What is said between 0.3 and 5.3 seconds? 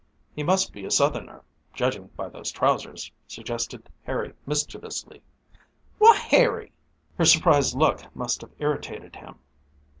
"He must be Southerner, judging by those trousers," suggested Harry mischievously.